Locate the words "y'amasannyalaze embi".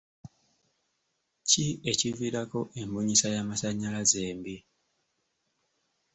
3.35-4.55